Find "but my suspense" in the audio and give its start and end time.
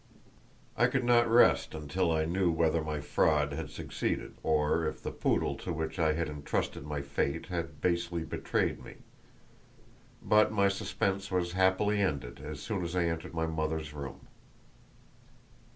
10.23-11.29